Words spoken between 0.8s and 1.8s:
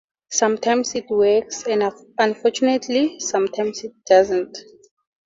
it works,